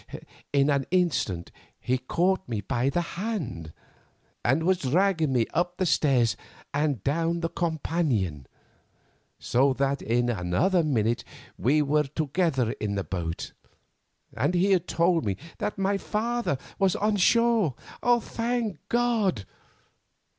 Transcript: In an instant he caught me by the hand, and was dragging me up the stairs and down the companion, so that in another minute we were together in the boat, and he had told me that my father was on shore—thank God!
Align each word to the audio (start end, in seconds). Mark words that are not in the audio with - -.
In 0.51 0.71
an 0.71 0.87
instant 0.89 1.51
he 1.79 1.99
caught 1.99 2.49
me 2.49 2.59
by 2.59 2.89
the 2.89 3.01
hand, 3.21 3.71
and 4.43 4.63
was 4.63 4.79
dragging 4.79 5.31
me 5.31 5.45
up 5.53 5.77
the 5.77 5.85
stairs 5.85 6.35
and 6.73 7.03
down 7.03 7.41
the 7.41 7.49
companion, 7.49 8.47
so 9.37 9.73
that 9.73 10.01
in 10.01 10.27
another 10.27 10.81
minute 10.83 11.23
we 11.55 11.83
were 11.83 12.05
together 12.15 12.71
in 12.79 12.95
the 12.95 13.03
boat, 13.03 13.53
and 14.35 14.55
he 14.55 14.71
had 14.71 14.87
told 14.87 15.23
me 15.23 15.37
that 15.59 15.77
my 15.77 15.99
father 15.99 16.57
was 16.79 16.95
on 16.95 17.15
shore—thank 17.17 18.79
God! 18.89 19.45